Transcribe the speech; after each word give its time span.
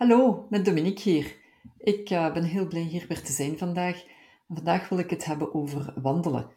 Hallo, 0.00 0.46
met 0.50 0.64
Dominique 0.64 1.10
hier. 1.10 1.36
Ik 1.78 2.10
uh, 2.10 2.32
ben 2.32 2.44
heel 2.44 2.66
blij 2.66 2.82
hier 2.82 3.04
weer 3.08 3.22
te 3.22 3.32
zijn 3.32 3.58
vandaag. 3.58 4.04
vandaag 4.48 4.88
wil 4.88 4.98
ik 4.98 5.10
het 5.10 5.24
hebben 5.24 5.54
over 5.54 5.92
wandelen. 6.02 6.50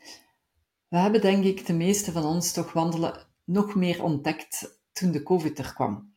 We 0.87 0.97
hebben 0.97 1.21
denk 1.21 1.43
ik 1.43 1.65
de 1.65 1.73
meeste 1.73 2.11
van 2.11 2.25
ons 2.25 2.51
toch 2.51 2.73
wandelen 2.73 3.27
nog 3.43 3.75
meer 3.75 4.03
ontdekt 4.03 4.79
toen 4.91 5.11
de 5.11 5.23
COVID 5.23 5.59
er 5.59 5.73
kwam. 5.73 6.13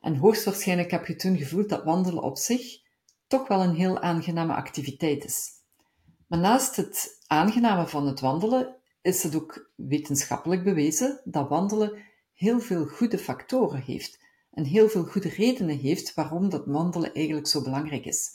En 0.00 0.16
hoogstwaarschijnlijk 0.16 0.90
heb 0.90 1.06
je 1.06 1.16
toen 1.16 1.36
gevoeld 1.36 1.68
dat 1.68 1.84
wandelen 1.84 2.22
op 2.22 2.38
zich 2.38 2.80
toch 3.26 3.48
wel 3.48 3.62
een 3.62 3.74
heel 3.74 4.00
aangename 4.00 4.54
activiteit 4.54 5.24
is. 5.24 5.48
Maar 6.26 6.38
naast 6.38 6.76
het 6.76 7.22
aangename 7.26 7.86
van 7.86 8.06
het 8.06 8.20
wandelen 8.20 8.76
is 9.02 9.22
het 9.22 9.34
ook 9.34 9.72
wetenschappelijk 9.76 10.64
bewezen 10.64 11.20
dat 11.24 11.48
wandelen 11.48 11.98
heel 12.32 12.60
veel 12.60 12.86
goede 12.86 13.18
factoren 13.18 13.82
heeft 13.82 14.18
en 14.50 14.64
heel 14.64 14.88
veel 14.88 15.04
goede 15.04 15.28
redenen 15.28 15.78
heeft 15.78 16.14
waarom 16.14 16.48
dat 16.48 16.66
wandelen 16.66 17.14
eigenlijk 17.14 17.46
zo 17.46 17.62
belangrijk 17.62 18.04
is. 18.04 18.28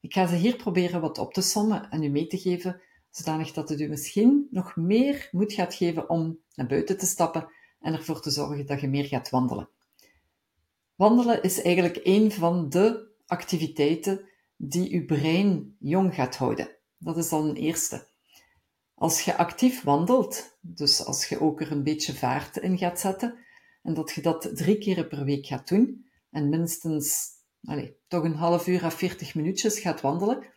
Ik 0.00 0.12
ga 0.12 0.26
ze 0.26 0.34
hier 0.34 0.56
proberen 0.56 1.00
wat 1.00 1.18
op 1.18 1.32
te 1.32 1.42
sommen 1.42 1.90
en 1.90 2.02
u 2.02 2.08
mee 2.08 2.26
te 2.26 2.38
geven, 2.38 2.80
zodanig 3.10 3.52
dat 3.52 3.68
het 3.68 3.80
u 3.80 3.88
misschien 3.88 4.48
nog 4.50 4.76
meer 4.76 5.28
moed 5.32 5.52
gaat 5.52 5.74
geven 5.74 6.10
om 6.10 6.38
naar 6.54 6.66
buiten 6.66 6.98
te 6.98 7.06
stappen 7.06 7.48
en 7.80 7.92
ervoor 7.92 8.20
te 8.20 8.30
zorgen 8.30 8.66
dat 8.66 8.80
je 8.80 8.88
meer 8.88 9.04
gaat 9.04 9.30
wandelen. 9.30 9.68
Wandelen 10.94 11.42
is 11.42 11.62
eigenlijk 11.62 12.00
een 12.02 12.32
van 12.32 12.68
de 12.68 13.08
activiteiten 13.26 14.28
die 14.56 14.94
uw 14.94 15.04
brein 15.04 15.76
jong 15.78 16.14
gaat 16.14 16.36
houden. 16.36 16.76
Dat 16.98 17.16
is 17.16 17.28
dan 17.28 17.48
een 17.48 17.56
eerste. 17.56 18.06
Als 18.94 19.20
je 19.20 19.36
actief 19.36 19.82
wandelt, 19.82 20.58
dus 20.60 21.04
als 21.04 21.28
je 21.28 21.40
ook 21.40 21.60
er 21.60 21.72
een 21.72 21.82
beetje 21.82 22.14
vaart 22.14 22.56
in 22.56 22.78
gaat 22.78 23.00
zetten, 23.00 23.38
en 23.82 23.94
dat 23.94 24.10
je 24.10 24.20
dat 24.20 24.50
drie 24.56 24.78
keer 24.78 25.06
per 25.06 25.24
week 25.24 25.46
gaat 25.46 25.68
doen 25.68 26.06
en 26.30 26.48
minstens 26.48 27.36
allez, 27.62 27.90
toch 28.08 28.24
een 28.24 28.34
half 28.34 28.66
uur 28.66 28.84
à 28.84 28.90
40 28.90 29.34
minuutjes 29.34 29.80
gaat 29.80 30.00
wandelen, 30.00 30.52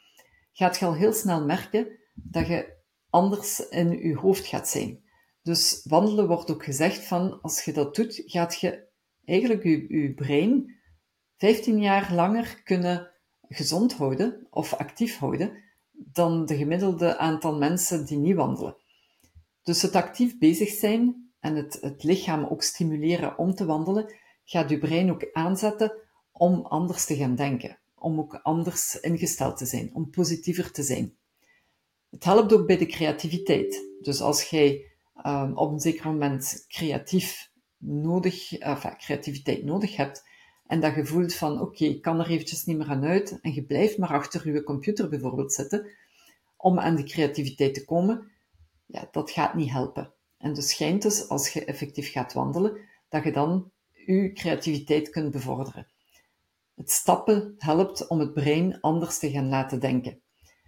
gaat 0.51 0.77
je 0.77 0.85
al 0.85 0.95
heel 0.95 1.13
snel 1.13 1.45
merken 1.45 1.99
dat 2.13 2.47
je 2.47 2.79
anders 3.09 3.69
in 3.69 3.89
je 3.89 4.15
hoofd 4.15 4.45
gaat 4.45 4.67
zijn. 4.67 5.03
Dus 5.41 5.81
wandelen 5.83 6.27
wordt 6.27 6.51
ook 6.51 6.63
gezegd 6.63 7.05
van, 7.05 7.41
als 7.41 7.63
je 7.63 7.73
dat 7.73 7.95
doet, 7.95 8.21
gaat 8.25 8.59
je 8.59 8.87
eigenlijk 9.25 9.63
je, 9.63 9.99
je 10.01 10.13
brein 10.13 10.79
15 11.37 11.81
jaar 11.81 12.13
langer 12.13 12.61
kunnen 12.63 13.11
gezond 13.41 13.93
houden 13.93 14.47
of 14.49 14.73
actief 14.73 15.17
houden 15.17 15.63
dan 15.91 16.45
de 16.45 16.57
gemiddelde 16.57 17.17
aantal 17.17 17.57
mensen 17.57 18.05
die 18.05 18.17
niet 18.17 18.35
wandelen. 18.35 18.75
Dus 19.63 19.81
het 19.81 19.95
actief 19.95 20.37
bezig 20.37 20.69
zijn 20.69 21.30
en 21.41 21.55
het, 21.55 21.77
het 21.81 22.03
lichaam 22.03 22.45
ook 22.45 22.63
stimuleren 22.63 23.37
om 23.37 23.53
te 23.53 23.65
wandelen, 23.65 24.13
gaat 24.43 24.69
je 24.69 24.77
brein 24.77 25.11
ook 25.11 25.29
aanzetten 25.33 25.93
om 26.31 26.65
anders 26.65 27.05
te 27.05 27.15
gaan 27.15 27.35
denken, 27.35 27.79
om 27.95 28.19
ook 28.19 28.33
anders 28.33 28.99
ingesteld 28.99 29.57
te 29.57 29.65
zijn, 29.65 29.89
om 29.93 30.09
positiever 30.09 30.71
te 30.71 30.83
zijn. 30.83 31.15
Het 32.09 32.23
helpt 32.23 32.53
ook 32.53 32.67
bij 32.67 32.77
de 32.77 32.85
creativiteit. 32.85 33.89
Dus 34.01 34.21
als 34.21 34.43
jij 34.43 34.85
um, 35.25 35.57
op 35.57 35.71
een 35.71 35.79
zeker 35.79 36.05
moment 36.05 36.65
creatief 36.67 37.51
nodig, 37.77 38.57
enfin, 38.57 38.97
creativiteit 38.97 39.63
nodig 39.63 39.95
hebt, 39.95 40.29
en 40.67 40.79
dat 40.79 40.95
je 40.95 41.29
van, 41.29 41.61
oké, 41.61 41.85
ik 41.85 42.01
kan 42.01 42.19
er 42.19 42.29
eventjes 42.29 42.65
niet 42.65 42.77
meer 42.77 42.87
aan 42.87 43.03
uit, 43.03 43.39
en 43.41 43.53
je 43.53 43.63
blijft 43.63 43.97
maar 43.97 44.09
achter 44.09 44.53
je 44.53 44.63
computer 44.63 45.09
bijvoorbeeld 45.09 45.53
zitten, 45.53 45.89
om 46.57 46.79
aan 46.79 46.95
de 46.95 47.03
creativiteit 47.03 47.73
te 47.73 47.85
komen, 47.85 48.31
ja, 48.85 49.07
dat 49.11 49.31
gaat 49.31 49.53
niet 49.53 49.71
helpen. 49.71 50.13
En 50.41 50.53
dus 50.53 50.69
schijnt 50.69 51.01
dus, 51.01 51.29
als 51.29 51.49
je 51.49 51.65
effectief 51.65 52.11
gaat 52.11 52.33
wandelen, 52.33 52.77
dat 53.09 53.23
je 53.23 53.31
dan 53.31 53.71
je 53.91 54.31
creativiteit 54.33 55.09
kunt 55.09 55.31
bevorderen. 55.31 55.87
Het 56.75 56.91
stappen 56.91 57.55
helpt 57.57 58.07
om 58.07 58.19
het 58.19 58.33
brein 58.33 58.79
anders 58.79 59.19
te 59.19 59.31
gaan 59.31 59.49
laten 59.49 59.79
denken. 59.79 60.21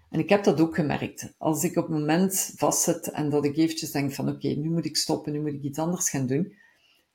En 0.09 0.19
ik 0.19 0.29
heb 0.29 0.43
dat 0.43 0.61
ook 0.61 0.75
gemerkt. 0.75 1.33
Als 1.37 1.63
ik 1.63 1.77
op 1.77 1.89
een 1.89 1.99
moment 1.99 2.53
vastzit 2.55 3.11
en 3.11 3.29
dat 3.29 3.45
ik 3.45 3.57
eventjes 3.57 3.91
denk 3.91 4.11
van 4.11 4.29
oké, 4.29 4.47
nu 4.47 4.69
moet 4.69 4.85
ik 4.85 4.97
stoppen, 4.97 5.31
nu 5.31 5.41
moet 5.41 5.53
ik 5.53 5.63
iets 5.63 5.79
anders 5.79 6.09
gaan 6.09 6.27
doen, 6.27 6.55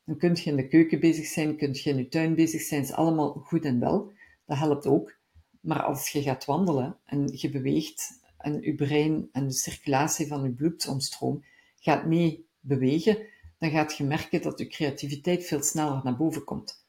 dan 0.04 0.16
kun 0.16 0.34
je 0.34 0.50
in 0.50 0.56
de 0.56 0.68
keuken 0.68 1.00
bezig 1.00 1.26
zijn, 1.26 1.56
kun 1.56 1.72
je 1.72 1.90
in 1.90 1.96
je 1.96 2.08
tuin 2.08 2.34
bezig 2.34 2.60
zijn, 2.60 2.82
is 2.82 2.92
allemaal 2.92 3.32
goed 3.32 3.64
en 3.64 3.80
wel. 3.80 4.12
Dat 4.46 4.58
helpt 4.58 4.86
ook. 4.86 5.16
Maar 5.60 5.82
als 5.82 6.08
je 6.08 6.22
gaat 6.22 6.44
wandelen 6.44 6.96
en 7.04 7.28
je 7.32 7.50
beweegt 7.50 8.20
en 8.38 8.60
je 8.60 8.74
brein 8.74 9.28
en 9.32 9.46
de 9.46 9.52
circulatie 9.52 10.26
van 10.26 10.42
je 10.42 10.50
bloedsomstroom 10.50 11.44
gaat 11.80 12.06
mee 12.06 12.47
bewegen, 12.60 13.18
dan 13.58 13.70
gaat 13.70 13.96
je 13.96 14.04
merken 14.04 14.42
dat 14.42 14.58
je 14.58 14.66
creativiteit 14.66 15.46
veel 15.46 15.62
sneller 15.62 16.00
naar 16.04 16.16
boven 16.16 16.44
komt. 16.44 16.86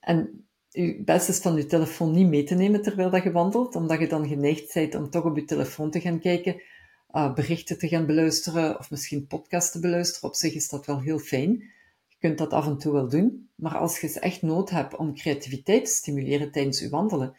En 0.00 0.46
het 0.70 1.04
beste 1.04 1.30
is 1.30 1.42
dan 1.42 1.56
je 1.56 1.66
telefoon 1.66 2.12
niet 2.12 2.28
mee 2.28 2.44
te 2.44 2.54
nemen 2.54 2.82
terwijl 2.82 3.10
dat 3.10 3.22
je 3.22 3.32
wandelt, 3.32 3.74
omdat 3.74 4.00
je 4.00 4.08
dan 4.08 4.28
geneigd 4.28 4.74
bent 4.74 4.94
om 4.94 5.10
toch 5.10 5.24
op 5.24 5.36
je 5.36 5.44
telefoon 5.44 5.90
te 5.90 6.00
gaan 6.00 6.20
kijken, 6.20 6.62
uh, 7.12 7.34
berichten 7.34 7.78
te 7.78 7.88
gaan 7.88 8.06
beluisteren 8.06 8.78
of 8.78 8.90
misschien 8.90 9.26
podcasts 9.26 9.72
te 9.72 9.80
beluisteren. 9.80 10.28
Op 10.28 10.34
zich 10.34 10.54
is 10.54 10.68
dat 10.68 10.86
wel 10.86 11.00
heel 11.00 11.18
fijn. 11.18 11.50
Je 12.06 12.16
kunt 12.18 12.38
dat 12.38 12.52
af 12.52 12.66
en 12.66 12.78
toe 12.78 12.92
wel 12.92 13.08
doen, 13.08 13.48
maar 13.54 13.76
als 13.76 14.00
je 14.00 14.20
echt 14.20 14.42
nood 14.42 14.70
hebt 14.70 14.96
om 14.96 15.14
creativiteit 15.14 15.84
te 15.84 15.90
stimuleren 15.90 16.52
tijdens 16.52 16.80
je 16.80 16.88
wandelen, 16.88 17.36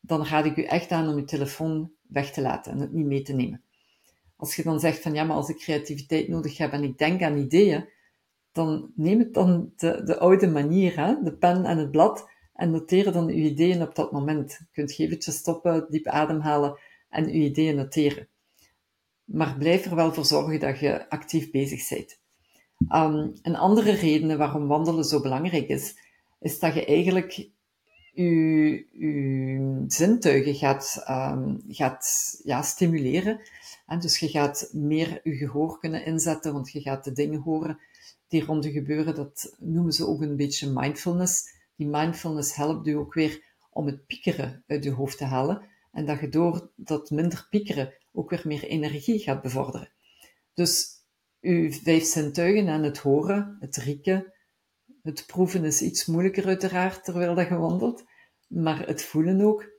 dan 0.00 0.26
raad 0.26 0.44
ik 0.44 0.56
u 0.56 0.62
echt 0.62 0.90
aan 0.90 1.08
om 1.08 1.16
je 1.16 1.24
telefoon 1.24 1.92
weg 2.08 2.32
te 2.32 2.40
laten 2.40 2.72
en 2.72 2.78
het 2.78 2.92
niet 2.92 3.06
mee 3.06 3.22
te 3.22 3.32
nemen. 3.32 3.62
Als 4.36 4.56
je 4.56 4.62
dan 4.62 4.80
zegt 4.80 5.02
van 5.02 5.14
ja, 5.14 5.24
maar 5.24 5.36
als 5.36 5.48
ik 5.48 5.56
creativiteit 5.56 6.28
nodig 6.28 6.58
heb 6.58 6.72
en 6.72 6.82
ik 6.82 6.98
denk 6.98 7.22
aan 7.22 7.36
ideeën, 7.36 7.88
dan 8.52 8.92
neem 8.94 9.18
het 9.18 9.34
dan 9.34 9.72
de, 9.76 10.02
de 10.04 10.18
oude 10.18 10.46
manier, 10.46 10.96
hè? 10.96 11.22
de 11.22 11.32
pen 11.32 11.64
en 11.64 11.78
het 11.78 11.90
blad, 11.90 12.28
en 12.54 12.70
noteer 12.70 13.12
dan 13.12 13.28
uw 13.28 13.34
ideeën 13.34 13.82
op 13.82 13.94
dat 13.94 14.12
moment. 14.12 14.52
Je 14.52 14.66
kunt 14.72 14.98
eventjes 14.98 15.36
stoppen, 15.36 15.86
diep 15.90 16.06
ademhalen 16.06 16.78
en 17.08 17.24
uw 17.26 17.42
ideeën 17.42 17.76
noteren. 17.76 18.28
Maar 19.24 19.56
blijf 19.58 19.84
er 19.84 19.94
wel 19.94 20.12
voor 20.12 20.24
zorgen 20.24 20.60
dat 20.60 20.78
je 20.78 21.10
actief 21.10 21.50
bezig 21.50 21.88
bent. 21.88 22.18
Um, 22.94 23.32
een 23.42 23.56
andere 23.56 23.92
reden 23.92 24.38
waarom 24.38 24.66
wandelen 24.66 25.04
zo 25.04 25.20
belangrijk 25.20 25.68
is, 25.68 25.98
is 26.40 26.58
dat 26.58 26.74
je 26.74 26.84
eigenlijk 26.84 27.48
je, 28.12 29.84
zintuigen 29.86 30.54
gaat, 30.54 31.04
um, 31.10 31.62
gaat 31.68 32.34
ja, 32.44 32.62
stimuleren. 32.62 33.40
Dus 33.86 34.18
je 34.18 34.28
gaat 34.28 34.70
meer 34.72 35.20
je 35.22 35.36
gehoor 35.36 35.78
kunnen 35.78 36.04
inzetten, 36.04 36.52
want 36.52 36.72
je 36.72 36.80
gaat 36.80 37.04
de 37.04 37.12
dingen 37.12 37.40
horen 37.40 37.78
die 38.28 38.44
rond 38.44 38.64
je 38.64 38.70
gebeuren. 38.70 39.14
Dat 39.14 39.56
noemen 39.58 39.92
ze 39.92 40.06
ook 40.06 40.22
een 40.22 40.36
beetje 40.36 40.70
mindfulness. 40.70 41.54
Die 41.76 41.86
mindfulness 41.86 42.54
helpt 42.54 42.86
je 42.86 42.96
ook 42.96 43.14
weer 43.14 43.44
om 43.70 43.86
het 43.86 44.06
piekeren 44.06 44.64
uit 44.66 44.84
je 44.84 44.90
hoofd 44.90 45.18
te 45.18 45.24
halen. 45.24 45.62
En 45.92 46.06
dat 46.06 46.20
je 46.20 46.28
door 46.28 46.70
dat 46.76 47.10
minder 47.10 47.46
piekeren 47.50 47.94
ook 48.12 48.30
weer 48.30 48.42
meer 48.44 48.64
energie 48.64 49.18
gaat 49.18 49.42
bevorderen. 49.42 49.92
Dus 50.54 50.88
uw 51.40 51.72
vijf 51.72 52.04
zintuigen 52.04 52.68
en 52.68 52.82
het 52.82 52.98
horen, 52.98 53.56
het 53.60 53.76
rieken, 53.76 54.32
het 55.02 55.26
proeven 55.26 55.64
is 55.64 55.82
iets 55.82 56.06
moeilijker 56.06 56.46
uiteraard 56.46 57.04
terwijl 57.04 57.34
dat 57.34 57.48
je 57.48 58.04
maar 58.48 58.86
het 58.86 59.02
voelen 59.02 59.40
ook. 59.40 59.74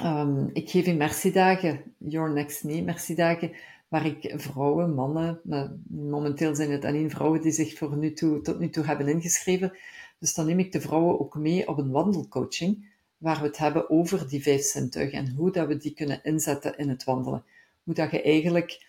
Um, 0.00 0.50
ik 0.52 0.70
geef 0.70 0.86
in 0.86 0.96
Merci-dagen, 0.96 1.94
Your 1.98 2.32
Next 2.32 2.64
Me 2.64 2.82
Merci-dagen, 2.82 3.52
waar 3.88 4.06
ik 4.06 4.32
vrouwen, 4.36 4.94
mannen, 4.94 5.40
momenteel 5.88 6.54
zijn 6.54 6.70
het 6.70 6.84
alleen 6.84 7.10
vrouwen 7.10 7.40
die 7.40 7.52
zich 7.52 7.78
voor 7.78 7.96
nu 7.96 8.12
toe, 8.12 8.40
tot 8.40 8.58
nu 8.58 8.70
toe 8.70 8.84
hebben 8.84 9.08
ingeschreven. 9.08 9.72
Dus 10.18 10.34
dan 10.34 10.46
neem 10.46 10.58
ik 10.58 10.72
de 10.72 10.80
vrouwen 10.80 11.20
ook 11.20 11.34
mee 11.36 11.68
op 11.68 11.78
een 11.78 11.90
wandelcoaching, 11.90 12.86
waar 13.16 13.40
we 13.40 13.46
het 13.46 13.58
hebben 13.58 13.90
over 13.90 14.28
die 14.28 14.42
vijf 14.42 14.62
zintuigen 14.62 15.18
en 15.18 15.34
hoe 15.34 15.52
dat 15.52 15.66
we 15.66 15.76
die 15.76 15.94
kunnen 15.94 16.20
inzetten 16.22 16.78
in 16.78 16.88
het 16.88 17.04
wandelen. 17.04 17.44
Hoe 17.82 17.94
dat 17.94 18.10
je 18.10 18.22
eigenlijk 18.22 18.86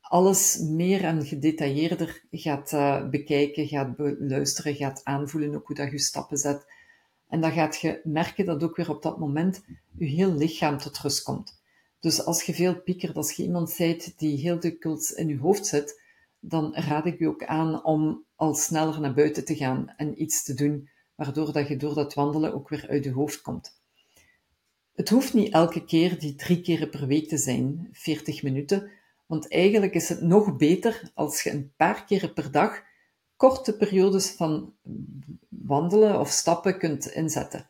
alles 0.00 0.58
meer 0.58 1.04
en 1.04 1.26
gedetailleerder 1.26 2.22
gaat 2.30 2.72
uh, 2.72 3.08
bekijken, 3.08 3.68
gaat 3.68 3.96
beluisteren, 3.96 4.74
gaat 4.74 5.00
aanvoelen, 5.04 5.54
ook 5.54 5.66
hoe 5.66 5.76
dat 5.76 5.90
je 5.90 5.98
stappen 5.98 6.36
zet 6.36 6.66
en 7.32 7.40
dan 7.40 7.52
gaat 7.52 7.80
je 7.80 8.00
merken 8.04 8.44
dat 8.44 8.62
ook 8.62 8.76
weer 8.76 8.90
op 8.90 9.02
dat 9.02 9.18
moment 9.18 9.64
je 9.98 10.04
heel 10.04 10.34
lichaam 10.34 10.78
tot 10.78 10.98
rust 10.98 11.22
komt. 11.22 11.62
Dus 12.00 12.24
als 12.24 12.42
je 12.42 12.54
veel 12.54 12.80
piekert, 12.80 13.16
als 13.16 13.32
je 13.32 13.42
iemand 13.42 13.74
bent 13.78 14.18
die 14.18 14.38
heel 14.38 14.60
dikwijls 14.60 15.12
in 15.12 15.28
je 15.28 15.38
hoofd 15.38 15.66
zit, 15.66 16.00
dan 16.40 16.74
raad 16.74 17.06
ik 17.06 17.18
je 17.18 17.28
ook 17.28 17.44
aan 17.44 17.84
om 17.84 18.24
al 18.36 18.54
sneller 18.54 19.00
naar 19.00 19.14
buiten 19.14 19.44
te 19.44 19.56
gaan 19.56 19.92
en 19.96 20.22
iets 20.22 20.44
te 20.44 20.54
doen, 20.54 20.88
waardoor 21.14 21.52
dat 21.52 21.68
je 21.68 21.76
door 21.76 21.94
dat 21.94 22.14
wandelen 22.14 22.54
ook 22.54 22.68
weer 22.68 22.86
uit 22.88 23.04
je 23.04 23.12
hoofd 23.12 23.42
komt. 23.42 23.80
Het 24.94 25.08
hoeft 25.08 25.34
niet 25.34 25.52
elke 25.52 25.84
keer 25.84 26.18
die 26.18 26.34
drie 26.34 26.60
keer 26.60 26.88
per 26.88 27.06
week 27.06 27.28
te 27.28 27.38
zijn, 27.38 27.88
40 27.92 28.42
minuten, 28.42 28.90
want 29.26 29.50
eigenlijk 29.50 29.94
is 29.94 30.08
het 30.08 30.20
nog 30.20 30.56
beter 30.56 31.10
als 31.14 31.42
je 31.42 31.50
een 31.50 31.72
paar 31.76 32.04
keer 32.04 32.32
per 32.32 32.50
dag 32.50 32.82
korte 33.42 33.76
periodes 33.76 34.30
van 34.30 34.74
wandelen 35.48 36.20
of 36.20 36.28
stappen 36.28 36.78
kunt 36.78 37.06
inzetten. 37.06 37.66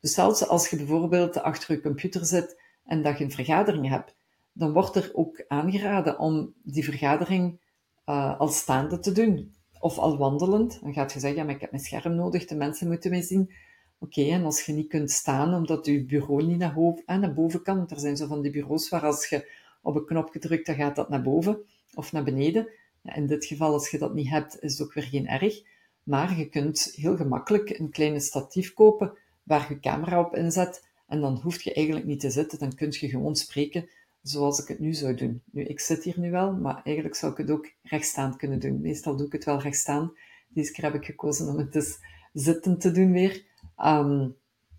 Dus 0.00 0.14
zelfs 0.14 0.48
als 0.48 0.68
je 0.68 0.76
bijvoorbeeld 0.76 1.42
achter 1.42 1.74
je 1.74 1.80
computer 1.80 2.26
zit 2.26 2.60
en 2.84 3.02
dat 3.02 3.18
je 3.18 3.24
een 3.24 3.30
vergadering 3.30 3.88
hebt, 3.88 4.14
dan 4.52 4.72
wordt 4.72 4.96
er 4.96 5.10
ook 5.12 5.44
aangeraden 5.48 6.18
om 6.18 6.54
die 6.62 6.84
vergadering 6.84 7.60
uh, 8.06 8.40
al 8.40 8.48
staande 8.48 8.98
te 8.98 9.12
doen 9.12 9.54
of 9.80 9.98
al 9.98 10.18
wandelend. 10.18 10.78
Dan 10.82 10.92
gaat 10.92 11.12
je 11.12 11.20
zeggen, 11.20 11.38
ja, 11.38 11.44
maar 11.44 11.54
ik 11.54 11.60
heb 11.60 11.70
mijn 11.70 11.82
scherm 11.82 12.14
nodig, 12.14 12.46
de 12.46 12.54
mensen 12.54 12.88
moeten 12.88 13.10
mij 13.10 13.22
zien. 13.22 13.52
Oké, 13.98 14.22
en 14.22 14.44
als 14.44 14.62
je 14.62 14.72
niet 14.72 14.88
kunt 14.88 15.10
staan 15.10 15.54
omdat 15.54 15.86
je 15.86 16.04
bureau 16.04 16.46
niet 16.46 16.58
naar 16.58 16.74
boven, 16.74 17.02
eh, 17.06 17.16
naar 17.16 17.34
boven 17.34 17.62
kan, 17.62 17.88
er 17.88 18.00
zijn 18.00 18.16
zo 18.16 18.26
van 18.26 18.42
die 18.42 18.50
bureaus 18.50 18.88
waar 18.88 19.04
als 19.04 19.28
je 19.28 19.52
op 19.82 19.94
een 19.94 20.04
knopje 20.04 20.38
drukt, 20.38 20.66
dan 20.66 20.74
gaat 20.74 20.96
dat 20.96 21.08
naar 21.08 21.22
boven 21.22 21.58
of 21.94 22.12
naar 22.12 22.24
beneden. 22.24 22.68
In 23.04 23.26
dit 23.26 23.44
geval, 23.44 23.72
als 23.72 23.90
je 23.90 23.98
dat 23.98 24.14
niet 24.14 24.28
hebt, 24.28 24.62
is 24.62 24.78
het 24.78 24.86
ook 24.86 24.94
weer 24.94 25.04
geen 25.04 25.28
erg. 25.28 25.62
Maar 26.02 26.38
je 26.38 26.48
kunt 26.48 26.92
heel 26.96 27.16
gemakkelijk 27.16 27.78
een 27.78 27.90
kleine 27.90 28.20
statief 28.20 28.74
kopen 28.74 29.12
waar 29.42 29.66
je 29.68 29.80
camera 29.80 30.20
op 30.20 30.36
inzet 30.36 30.86
en 31.06 31.20
dan 31.20 31.40
hoef 31.42 31.62
je 31.62 31.74
eigenlijk 31.74 32.06
niet 32.06 32.20
te 32.20 32.30
zitten, 32.30 32.58
dan 32.58 32.74
kun 32.74 32.88
je 32.90 33.08
gewoon 33.08 33.36
spreken 33.36 33.88
zoals 34.22 34.60
ik 34.60 34.68
het 34.68 34.78
nu 34.78 34.94
zou 34.94 35.14
doen. 35.14 35.42
Nu, 35.52 35.64
ik 35.64 35.80
zit 35.80 36.04
hier 36.04 36.20
nu 36.20 36.30
wel, 36.30 36.52
maar 36.52 36.80
eigenlijk 36.84 37.16
zou 37.16 37.32
ik 37.32 37.38
het 37.38 37.50
ook 37.50 37.72
rechtstaand 37.82 38.36
kunnen 38.36 38.58
doen. 38.58 38.80
Meestal 38.80 39.16
doe 39.16 39.26
ik 39.26 39.32
het 39.32 39.44
wel 39.44 39.60
rechtstaan. 39.60 40.12
Deze 40.48 40.72
keer 40.72 40.84
heb 40.84 40.94
ik 40.94 41.04
gekozen 41.04 41.48
om 41.48 41.58
het 41.58 41.72
dus 41.72 41.98
zitten 42.32 42.78
te 42.78 42.90
doen 42.90 43.12
weer. 43.12 43.44
Ehm, 43.76 44.28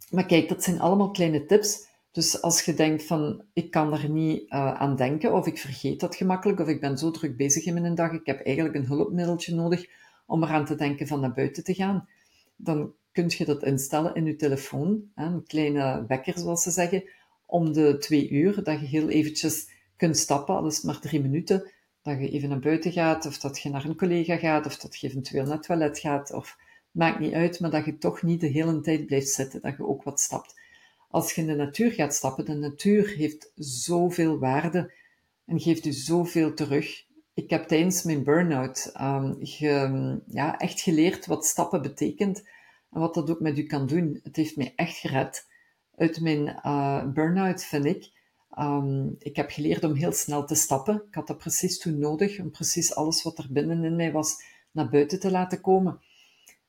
maar 0.09 0.25
kijk, 0.25 0.49
dat 0.49 0.63
zijn 0.63 0.79
allemaal 0.79 1.11
kleine 1.11 1.45
tips. 1.45 1.87
Dus 2.13 2.41
als 2.41 2.61
je 2.61 2.73
denkt 2.73 3.03
van, 3.03 3.43
ik 3.53 3.71
kan 3.71 3.93
er 3.93 4.09
niet 4.09 4.41
uh, 4.41 4.73
aan 4.73 4.95
denken, 4.95 5.33
of 5.33 5.47
ik 5.47 5.57
vergeet 5.57 5.99
dat 5.99 6.15
gemakkelijk, 6.15 6.59
of 6.59 6.67
ik 6.67 6.79
ben 6.79 6.97
zo 6.97 7.11
druk 7.11 7.37
bezig 7.37 7.65
in 7.65 7.73
mijn 7.73 7.95
dag, 7.95 8.11
ik 8.11 8.25
heb 8.25 8.45
eigenlijk 8.45 8.75
een 8.75 8.85
hulpmiddeltje 8.85 9.55
nodig 9.55 9.85
om 10.25 10.43
eraan 10.43 10.65
te 10.65 10.75
denken 10.75 11.07
van 11.07 11.19
naar 11.19 11.33
buiten 11.33 11.63
te 11.63 11.73
gaan, 11.73 12.07
dan 12.55 12.93
kun 13.11 13.25
je 13.27 13.45
dat 13.45 13.63
instellen 13.63 14.15
in 14.15 14.25
je 14.25 14.35
telefoon, 14.35 15.11
een 15.15 15.43
kleine 15.45 16.05
wekker 16.07 16.39
zoals 16.39 16.63
ze 16.63 16.71
zeggen, 16.71 17.03
om 17.45 17.73
de 17.73 17.97
twee 17.97 18.29
uur, 18.29 18.63
dat 18.63 18.79
je 18.79 18.85
heel 18.85 19.09
eventjes 19.09 19.69
kunt 19.97 20.17
stappen, 20.17 20.55
al 20.55 20.65
is 20.65 20.81
maar 20.81 20.99
drie 20.99 21.21
minuten, 21.21 21.71
dat 22.01 22.19
je 22.19 22.29
even 22.29 22.49
naar 22.49 22.59
buiten 22.59 22.91
gaat, 22.91 23.25
of 23.25 23.37
dat 23.37 23.59
je 23.59 23.69
naar 23.69 23.85
een 23.85 23.97
collega 23.97 24.37
gaat, 24.37 24.65
of 24.65 24.77
dat 24.77 24.99
je 24.99 25.07
eventueel 25.07 25.43
naar 25.43 25.57
het 25.57 25.63
toilet 25.63 25.99
gaat, 25.99 26.33
of 26.33 26.57
maakt 26.91 27.19
niet 27.19 27.33
uit, 27.33 27.59
maar 27.59 27.71
dat 27.71 27.85
je 27.85 27.97
toch 27.97 28.21
niet 28.21 28.41
de 28.41 28.47
hele 28.47 28.81
tijd 28.81 29.05
blijft 29.05 29.29
zitten, 29.29 29.61
dat 29.61 29.77
je 29.77 29.87
ook 29.87 30.03
wat 30.03 30.19
stapt. 30.19 30.61
Als 31.13 31.33
je 31.33 31.41
in 31.41 31.47
de 31.47 31.55
natuur 31.55 31.91
gaat 31.91 32.13
stappen, 32.13 32.45
de 32.45 32.53
natuur 32.53 33.07
heeft 33.07 33.51
zoveel 33.55 34.39
waarde 34.39 34.93
en 35.45 35.59
geeft 35.59 35.85
u 35.85 35.91
zoveel 35.91 36.53
terug. 36.53 37.05
Ik 37.33 37.49
heb 37.49 37.67
tijdens 37.67 38.03
mijn 38.03 38.23
burn-out 38.23 38.91
um, 39.01 40.23
ja, 40.27 40.57
echt 40.57 40.81
geleerd 40.81 41.25
wat 41.25 41.45
stappen 41.45 41.81
betekent 41.81 42.43
en 42.91 42.99
wat 42.99 43.13
dat 43.13 43.29
ook 43.29 43.39
met 43.39 43.57
u 43.57 43.63
kan 43.63 43.87
doen. 43.87 44.19
Het 44.23 44.35
heeft 44.35 44.55
mij 44.55 44.73
echt 44.75 44.97
gered 44.97 45.47
uit 45.95 46.21
mijn 46.21 46.61
uh, 46.65 47.05
burn-out, 47.05 47.63
vind 47.63 47.85
ik. 47.85 48.11
Um, 48.59 49.15
ik 49.19 49.35
heb 49.35 49.49
geleerd 49.49 49.83
om 49.83 49.93
heel 49.93 50.13
snel 50.13 50.45
te 50.45 50.55
stappen. 50.55 51.03
Ik 51.07 51.15
had 51.15 51.27
dat 51.27 51.37
precies 51.37 51.79
toen 51.79 51.99
nodig, 51.99 52.39
om 52.39 52.51
precies 52.51 52.95
alles 52.95 53.23
wat 53.23 53.37
er 53.37 53.47
binnen 53.49 53.83
in 53.83 53.95
mij 53.95 54.11
was 54.11 54.43
naar 54.71 54.89
buiten 54.89 55.19
te 55.19 55.31
laten 55.31 55.61
komen. 55.61 55.99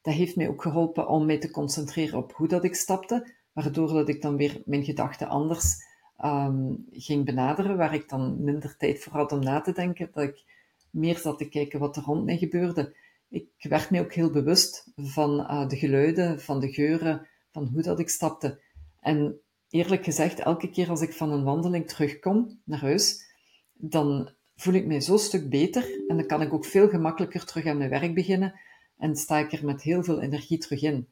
Dat 0.03 0.15
heeft 0.15 0.37
mij 0.37 0.49
ook 0.49 0.63
geholpen 0.63 1.09
om 1.09 1.27
mij 1.27 1.39
te 1.39 1.51
concentreren 1.51 2.19
op 2.19 2.33
hoe 2.33 2.49
dat 2.49 2.65
ik 2.65 2.75
stapte, 2.75 3.43
waardoor 3.55 3.93
dat 3.93 4.09
ik 4.09 4.23
dan 4.23 4.37
weer 4.37 4.63
mijn 4.65 4.85
gedachten 4.85 5.29
anders 5.29 5.77
um, 6.25 6.87
ging 6.91 7.25
benaderen, 7.25 7.77
waar 7.77 7.95
ik 7.95 8.09
dan 8.09 8.45
minder 8.45 8.77
tijd 8.77 9.03
voor 9.03 9.13
had 9.13 9.33
om 9.33 9.41
na 9.41 9.61
te 9.61 9.73
denken, 9.73 10.11
dat 10.13 10.25
ik 10.25 10.45
meer 10.91 11.19
zat 11.19 11.39
te 11.39 11.49
kijken 11.49 11.81
wat 11.81 11.97
er 11.97 12.03
rond 12.03 12.25
mij 12.25 12.39
gebeurde. 12.39 12.97
Ik 13.29 13.49
werd 13.59 13.91
mij 13.91 14.01
ook 14.01 14.13
heel 14.13 14.31
bewust 14.31 14.93
van 14.97 15.41
uh, 15.41 15.69
de 15.69 15.77
geluiden, 15.77 16.41
van 16.41 16.61
de 16.61 16.73
geuren, 16.73 17.27
van 17.51 17.67
hoe 17.73 17.83
dat 17.83 17.99
ik 17.99 18.09
stapte. 18.09 18.61
En 19.01 19.41
eerlijk 19.69 20.05
gezegd, 20.05 20.41
elke 20.41 20.71
keer 20.71 20.91
als 20.91 21.01
ik 21.01 21.13
van 21.13 21.33
een 21.33 21.45
wandeling 21.45 21.89
terugkom 21.89 22.61
naar 22.65 22.81
huis, 22.81 23.25
dan 23.73 24.31
voel 24.57 24.75
ik 24.75 24.87
mij 24.87 25.01
zo'n 25.01 25.19
stuk 25.19 25.51
beter 25.51 26.05
en 26.09 26.17
dan 26.17 26.27
kan 26.27 26.43
ik 26.43 26.53
ook 26.53 26.65
veel 26.65 26.89
gemakkelijker 26.89 27.45
terug 27.45 27.67
aan 27.67 27.79
mijn 27.79 27.91
werk 27.91 28.15
beginnen 28.15 28.61
en 28.99 29.17
sta 29.17 29.39
ik 29.39 29.53
er 29.53 29.65
met 29.65 29.83
heel 29.83 30.03
veel 30.03 30.21
energie 30.21 30.59
terug 30.59 30.83
in. 30.83 31.09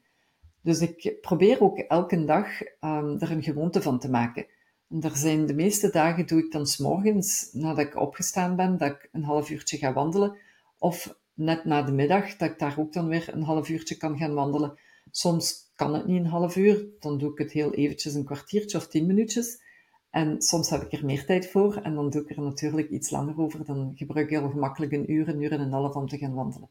Dus 0.63 0.79
ik 0.79 1.17
probeer 1.21 1.61
ook 1.61 1.77
elke 1.77 2.25
dag 2.25 2.61
um, 2.61 3.19
er 3.19 3.31
een 3.31 3.43
gewoonte 3.43 3.81
van 3.81 3.99
te 3.99 4.09
maken. 4.09 4.45
En 4.89 5.17
zijn 5.17 5.45
de 5.45 5.53
meeste 5.53 5.89
dagen 5.89 6.27
doe 6.27 6.39
ik 6.39 6.51
dan 6.51 6.65
s'morgens, 6.65 7.49
nadat 7.51 7.85
ik 7.85 7.95
opgestaan 7.95 8.55
ben, 8.55 8.77
dat 8.77 8.91
ik 8.91 9.09
een 9.11 9.23
half 9.23 9.49
uurtje 9.49 9.77
ga 9.77 9.93
wandelen. 9.93 10.37
Of 10.77 11.15
net 11.33 11.65
na 11.65 11.81
de 11.81 11.91
middag, 11.91 12.35
dat 12.35 12.49
ik 12.49 12.59
daar 12.59 12.79
ook 12.79 12.93
dan 12.93 13.07
weer 13.07 13.29
een 13.33 13.43
half 13.43 13.69
uurtje 13.69 13.97
kan 13.97 14.17
gaan 14.17 14.33
wandelen. 14.33 14.79
Soms 15.11 15.71
kan 15.75 15.93
het 15.93 16.07
niet 16.07 16.19
een 16.19 16.25
half 16.25 16.55
uur, 16.55 16.85
dan 16.99 17.17
doe 17.17 17.31
ik 17.31 17.37
het 17.37 17.51
heel 17.51 17.73
eventjes 17.73 18.13
een 18.13 18.25
kwartiertje 18.25 18.77
of 18.77 18.87
tien 18.87 19.05
minuutjes. 19.05 19.61
En 20.09 20.41
soms 20.41 20.69
heb 20.69 20.81
ik 20.81 20.91
er 20.91 21.05
meer 21.05 21.25
tijd 21.25 21.47
voor 21.47 21.75
en 21.75 21.95
dan 21.95 22.09
doe 22.09 22.21
ik 22.21 22.29
er 22.29 22.41
natuurlijk 22.41 22.89
iets 22.89 23.09
langer 23.09 23.39
over. 23.39 23.65
Dan 23.65 23.91
gebruik 23.95 24.29
ik 24.29 24.37
heel 24.39 24.49
gemakkelijk 24.49 24.91
een 24.91 25.11
uur, 25.11 25.27
een 25.27 25.41
uur 25.41 25.51
en 25.51 25.59
een 25.59 25.71
half 25.71 25.95
om 25.95 26.07
te 26.07 26.17
gaan 26.17 26.33
wandelen. 26.33 26.69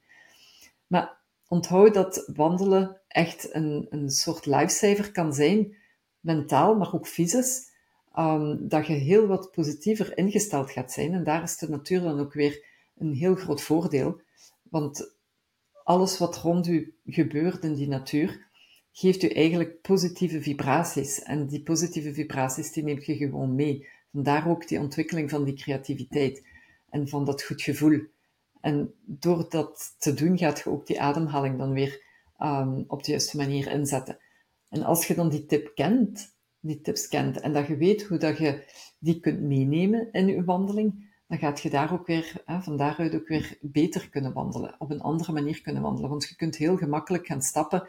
Maar 0.87 1.21
onthoud 1.53 1.95
dat 1.95 2.31
wandelen 2.35 3.01
echt 3.09 3.55
een, 3.55 3.87
een 3.91 4.11
soort 4.11 4.47
lifesaver 4.47 5.13
kan 5.13 5.33
zijn, 5.33 5.77
mentaal, 6.21 6.75
maar 6.75 6.95
ook 6.95 7.07
fysisch. 7.07 7.71
Um, 8.19 8.69
dat 8.69 8.87
je 8.87 8.93
heel 8.93 9.27
wat 9.27 9.51
positiever 9.51 10.17
ingesteld 10.17 10.71
gaat 10.71 10.93
zijn. 10.93 11.13
En 11.13 11.25
daar 11.25 11.43
is 11.43 11.57
de 11.57 11.69
natuur 11.69 12.01
dan 12.01 12.21
ook 12.21 12.33
weer 12.33 12.65
een 12.97 13.13
heel 13.13 13.35
groot 13.35 13.63
voordeel. 13.63 14.21
Want 14.63 15.17
alles 15.85 16.19
wat 16.19 16.37
rond 16.37 16.67
u 16.67 16.95
gebeurt 17.05 17.65
in 17.65 17.75
die 17.75 17.89
natuur, 17.89 18.47
geeft 18.93 19.23
u 19.23 19.29
eigenlijk 19.29 19.81
positieve 19.81 20.43
vibraties. 20.43 21.23
En 21.23 21.47
die 21.47 21.63
positieve 21.63 22.15
vibraties, 22.15 22.73
die 22.73 22.85
neemt 22.85 23.07
je 23.07 23.17
gewoon 23.17 23.55
mee. 23.55 23.89
Vandaar 24.13 24.49
ook 24.49 24.69
die 24.69 24.81
ontwikkeling 24.81 25.31
van 25.31 25.45
die 25.45 25.55
creativiteit 25.55 26.47
en 26.91 27.09
van 27.09 27.25
dat 27.25 27.43
goed 27.43 27.63
gevoel. 27.63 28.01
En 28.63 28.95
door 29.05 29.47
dat 29.49 29.95
te 29.99 30.15
doen, 30.15 30.39
gaat 30.39 30.59
je 30.59 30.71
ook 30.71 30.87
die 30.87 31.01
ademhaling 31.01 31.59
dan 31.59 31.73
weer 31.73 32.03
um, 32.43 32.85
op 32.87 33.05
de 33.05 33.11
juiste 33.11 33.37
manier 33.37 33.71
inzetten. 33.71 34.19
En 34.69 34.83
als 34.83 35.07
je 35.07 35.15
dan 35.15 35.29
die 35.29 35.47
tip 35.47 35.73
kent, 35.75 36.35
die 36.61 36.81
tips 36.81 37.09
kent, 37.09 37.41
en 37.41 37.53
dat 37.53 37.67
je 37.67 37.77
weet 37.77 38.03
hoe 38.03 38.19
dat 38.19 38.39
je 38.39 38.65
die 38.99 39.21
kunt 39.21 39.41
meenemen 39.41 40.13
in 40.13 40.27
je 40.27 40.45
wandeling, 40.45 41.11
dan 41.29 41.39
gaat 41.39 41.61
je 41.61 41.71
daar 41.71 41.93
ook 41.93 42.07
weer, 42.07 42.33
hè, 42.45 42.61
van 42.61 42.77
daaruit 42.77 43.15
ook 43.15 43.29
weer 43.29 43.59
beter 43.61 44.11
kunnen 44.11 44.33
wandelen, 44.33 44.75
op 44.79 44.91
een 44.91 45.01
andere 45.01 45.33
manier 45.33 45.63
kunnen 45.63 45.83
wandelen. 45.83 46.11
Want 46.11 46.29
je 46.29 46.37
kunt 46.37 46.57
heel 46.57 46.77
gemakkelijk 46.77 47.27
gaan 47.27 47.43
stappen 47.43 47.89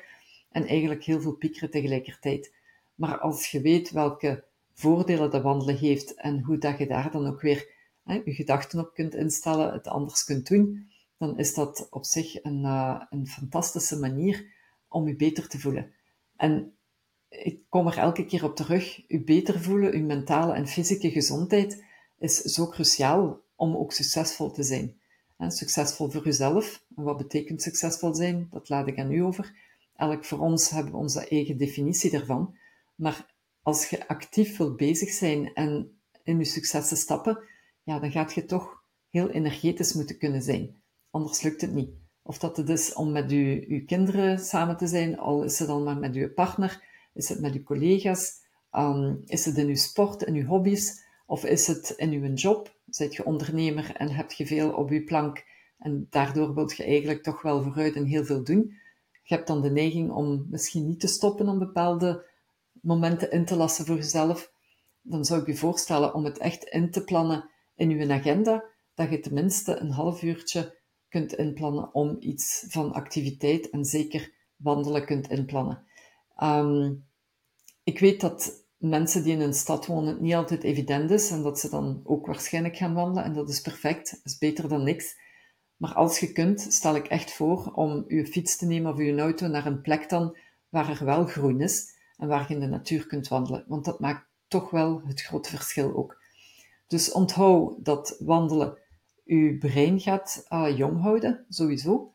en 0.52 0.68
eigenlijk 0.68 1.04
heel 1.04 1.22
veel 1.22 1.34
piekeren 1.36 1.72
tegelijkertijd. 1.72 2.54
Maar 2.96 3.20
als 3.20 3.52
je 3.52 3.62
weet 3.62 3.92
welke 3.92 4.44
voordelen 4.74 5.32
de 5.32 5.42
wandelen 5.42 5.78
heeft 5.78 6.14
en 6.14 6.42
hoe 6.42 6.58
dat 6.58 6.78
je 6.78 6.88
daar 6.88 7.12
dan 7.12 7.28
ook 7.28 7.42
weer 7.42 7.73
hè, 8.04 8.22
je 8.26 8.34
gedachten 8.34 8.80
op 8.80 8.94
kunt 8.94 9.16
instellen, 9.16 9.74
het 9.74 9.88
anders 9.88 10.24
kunt 10.24 10.48
doen, 10.48 10.92
dan 11.18 11.38
is 11.38 11.54
dat 11.54 11.88
op 11.90 12.06
zich 12.06 12.44
een, 12.44 12.64
uh, 12.64 13.02
een 13.10 13.28
fantastische 13.28 14.00
manier 14.00 14.46
om 14.88 15.08
je 15.08 15.16
beter 15.16 15.48
te 15.48 15.60
voelen. 15.60 15.94
En 16.36 16.74
ik 17.30 17.60
kom 17.70 17.88
er 17.88 17.98
elke 17.98 18.26
keer 18.26 18.44
op 18.44 18.56
terug, 18.56 19.02
je 19.08 19.24
beter 19.24 19.62
voelen, 19.62 19.98
je 19.98 20.04
mentale 20.04 20.54
en 20.54 20.68
fysieke 20.68 21.12
gezondheid 21.12 21.84
is 22.20 22.42
zo 22.42 22.68
cruciaal 22.68 23.42
om 23.56 23.76
ook 23.76 23.92
succesvol 23.92 24.52
te 24.52 24.64
zijn. 24.64 25.02
En 25.38 25.52
succesvol 25.52 26.10
voor 26.10 26.24
jezelf. 26.24 26.84
En 26.96 27.04
wat 27.04 27.18
betekent 27.18 27.62
succesvol 27.62 28.16
zijn? 28.16 28.48
Dat 28.52 28.70
laat 28.70 28.88
ik 28.88 29.00
aan 29.00 29.12
u 29.12 29.20
over. 29.20 29.56
Elk 29.96 30.26
voor 30.26 30.40
ons 30.40 30.70
hebben 30.70 30.92
we 30.92 30.98
onze 30.98 31.28
eigen 31.28 31.58
definitie 31.58 32.12
daarvan. 32.12 32.58
Maar 32.96 33.34
als 33.62 33.90
je 33.90 34.08
actief 34.08 34.58
wil 34.58 34.76
bezig 34.76 35.10
zijn 35.10 35.54
en 35.54 35.98
in 36.24 36.38
je 36.38 36.46
successen 36.46 36.98
stappen, 36.98 37.44
ja, 37.84 38.00
dan 38.00 38.12
gaat 38.12 38.34
je 38.34 38.46
toch 38.46 38.84
heel 39.10 39.30
energetisch 39.30 39.94
moeten 39.94 40.18
kunnen 40.18 40.42
zijn. 40.42 40.82
Anders 41.12 41.42
lukt 41.42 41.62
het 41.62 41.74
niet. 41.74 41.90
Of 42.22 42.38
dat 42.38 42.58
het 42.58 42.70
is 42.70 42.94
om 42.94 43.12
met 43.12 43.32
je, 43.32 43.66
uw 43.68 43.86
kinderen 43.86 44.40
samen 44.40 44.78
te 44.78 44.88
zijn, 44.88 45.20
al 45.20 45.44
is 45.44 45.60
het 45.60 45.68
dan 45.68 45.84
maar 45.84 45.98
met 45.98 46.16
uw 46.16 46.34
partner, 46.34 46.84
is 47.14 47.30
het 47.30 47.40
met 47.40 47.54
uw 47.54 47.64
collega's, 47.64 48.42
um, 48.72 49.22
is 49.26 49.46
het 49.46 49.58
in 49.58 49.68
uw 49.68 49.76
sport, 49.76 50.24
in 50.24 50.36
uw 50.36 50.46
hobby's, 50.46 51.04
of 51.26 51.46
is 51.46 51.68
het 51.68 51.94
in 51.98 52.12
uw 52.12 52.34
job? 52.34 52.76
Zijt 52.86 53.16
je 53.16 53.26
ondernemer 53.26 53.96
en 53.96 54.10
heb 54.10 54.32
je 54.32 54.46
veel 54.46 54.72
op 54.72 54.90
uw 54.90 55.04
plank 55.04 55.44
en 55.78 56.08
daardoor 56.10 56.54
wilt 56.54 56.78
je 56.78 56.84
eigenlijk 56.84 57.24
toch 57.24 57.42
wel 57.42 57.64
vooruit 57.64 57.96
en 57.96 58.06
heel 58.06 58.26
veel 58.26 58.44
doen. 58.44 58.78
Je 59.24 59.36
hebt 59.36 59.48
dan 59.48 59.62
de 59.62 59.72
neiging 59.72 60.12
om 60.12 60.48
misschien 60.50 60.88
niet 60.88 61.00
te 61.00 61.08
stoppen 61.08 61.48
om 61.48 61.60
bepaalde 61.60 62.26
momenten 62.82 63.32
in 63.32 63.46
te 63.46 63.56
lassen 63.56 63.86
voor 63.86 63.96
jezelf. 63.96 64.52
Dan 65.02 65.26
zou 65.26 65.42
ik 65.42 65.48
je 65.48 65.56
voorstellen 65.56 66.14
om 66.14 66.26
het 66.26 66.38
echt 66.38 66.64
in 66.64 66.92
te 66.92 67.04
plannen 67.04 67.50
in 67.84 68.00
uw 68.00 68.12
agenda, 68.12 68.64
dat 68.94 69.10
je 69.10 69.20
tenminste 69.20 69.76
een 69.76 69.92
half 69.92 70.24
uurtje 70.24 70.82
kunt 71.10 71.34
inplannen 71.34 71.94
om 71.94 72.16
iets 72.20 72.66
van 72.68 72.94
activiteit 72.94 73.70
en 73.70 73.86
zeker 73.86 74.32
wandelen 74.56 75.06
kunt 75.06 75.30
inplannen. 75.30 75.84
Um, 76.44 77.06
ik 77.84 78.00
weet 78.00 78.22
dat 78.22 78.66
mensen 78.78 79.24
die 79.24 79.34
in 79.34 79.42
een 79.42 79.54
stad 79.54 79.86
wonen 79.86 80.22
niet 80.22 80.34
altijd 80.34 80.64
evident 80.64 81.12
is 81.12 81.32
en 81.32 81.44
dat 81.44 81.60
ze 81.60 81.70
dan 81.70 82.02
ook 82.04 82.26
waarschijnlijk 82.26 82.76
gaan 82.76 82.94
wandelen 82.94 83.24
en 83.24 83.34
dat 83.34 83.50
is 83.50 83.62
perfect, 83.62 84.12
dat 84.12 84.20
is 84.24 84.38
beter 84.38 84.70
dan 84.70 84.84
niks. 84.84 85.16
Maar 85.78 85.94
als 85.94 86.20
je 86.20 86.32
kunt, 86.32 86.62
stel 86.62 86.96
ik 86.96 87.08
echt 87.08 87.34
voor 87.34 87.72
om 87.74 88.06
je 88.08 88.26
fiets 88.26 88.58
te 88.58 88.66
nemen 88.66 88.92
of 88.92 88.98
je 88.98 89.20
auto 89.20 89.48
naar 89.48 89.66
een 89.66 89.82
plek 89.82 90.10
dan 90.10 90.38
waar 90.70 90.90
er 90.90 91.06
wel 91.06 91.26
groen 91.26 91.62
is 91.62 91.86
en 92.18 92.28
waar 92.28 92.46
je 92.48 92.54
in 92.54 92.60
de 92.60 92.68
natuur 92.68 93.08
kunt 93.08 93.28
wandelen, 93.28 93.66
want 93.68 93.86
dat 93.86 94.00
maakt 94.00 94.28
toch 94.48 94.70
wel 94.70 95.02
het 95.06 95.22
grote 95.22 95.50
verschil 95.50 95.96
ook. 95.96 96.23
Dus 96.94 97.12
onthoud 97.12 97.86
dat 97.86 98.18
wandelen 98.20 98.78
je 99.24 99.58
brein 99.58 100.00
gaat 100.00 100.46
uh, 100.50 100.78
jong 100.78 101.02
houden, 101.02 101.46
sowieso. 101.50 102.14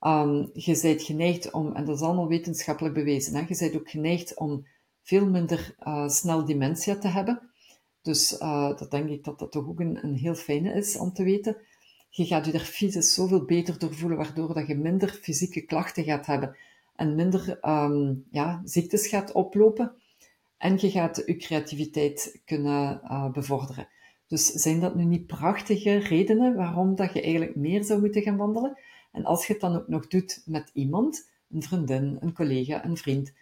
Um, 0.00 0.50
je 0.52 0.78
bent 0.82 1.02
geneigd 1.02 1.50
om, 1.50 1.72
en 1.72 1.84
dat 1.84 1.96
is 1.96 2.02
allemaal 2.02 2.28
wetenschappelijk 2.28 2.94
bewezen, 2.94 3.34
hè, 3.34 3.40
je 3.48 3.56
bent 3.58 3.76
ook 3.76 3.90
geneigd 3.90 4.38
om 4.38 4.66
veel 5.02 5.26
minder 5.26 5.74
uh, 5.80 6.08
snel 6.08 6.44
dementia 6.44 6.96
te 6.96 7.08
hebben. 7.08 7.50
Dus 8.02 8.40
uh, 8.40 8.76
dat 8.76 8.90
denk 8.90 9.08
ik 9.08 9.24
dat 9.24 9.38
dat 9.38 9.52
toch 9.52 9.68
ook 9.68 9.80
een, 9.80 10.04
een 10.04 10.14
heel 10.14 10.34
fijne 10.34 10.72
is 10.72 10.96
om 10.96 11.12
te 11.12 11.22
weten. 11.22 11.56
Je 12.10 12.24
gaat 12.24 12.46
je 12.46 12.52
er 12.52 12.60
fysisch 12.60 13.14
zoveel 13.14 13.44
beter 13.44 13.78
door 13.78 13.94
voelen, 13.94 14.18
waardoor 14.18 14.54
dat 14.54 14.66
je 14.66 14.74
minder 14.74 15.08
fysieke 15.08 15.60
klachten 15.60 16.04
gaat 16.04 16.26
hebben 16.26 16.56
en 16.96 17.14
minder 17.14 17.58
um, 17.68 18.26
ja, 18.30 18.60
ziektes 18.64 19.06
gaat 19.06 19.32
oplopen. 19.32 19.92
En 20.56 20.76
je 20.80 20.90
gaat 20.90 21.22
je 21.26 21.36
creativiteit 21.36 22.40
kunnen 22.44 23.00
bevorderen. 23.32 23.88
Dus 24.30 24.46
zijn 24.46 24.80
dat 24.80 24.94
nu 24.94 25.04
niet 25.04 25.26
prachtige 25.26 25.96
redenen 25.96 26.54
waarom 26.54 26.94
dat 26.94 27.12
je 27.12 27.22
eigenlijk 27.22 27.56
meer 27.56 27.84
zou 27.84 28.00
moeten 28.00 28.22
gaan 28.22 28.36
wandelen? 28.36 28.78
En 29.12 29.24
als 29.24 29.46
je 29.46 29.52
het 29.52 29.62
dan 29.62 29.76
ook 29.76 29.88
nog 29.88 30.06
doet 30.06 30.42
met 30.44 30.70
iemand, 30.72 31.30
een 31.50 31.62
vriendin, 31.62 32.16
een 32.20 32.32
collega, 32.32 32.84
een 32.84 32.96
vriend, 32.96 33.32